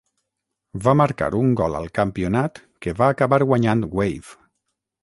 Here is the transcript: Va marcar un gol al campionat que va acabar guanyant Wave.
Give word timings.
Va 0.87 0.95
marcar 1.01 1.27
un 1.41 1.53
gol 1.61 1.77
al 1.81 1.87
campionat 1.99 2.63
que 2.87 2.99
va 3.03 3.13
acabar 3.17 3.43
guanyant 3.53 3.87
Wave. 4.01 4.41